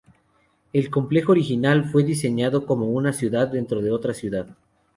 [0.73, 4.47] El complejo original fue diseñado como una "ciudad dentro de otra ciudad.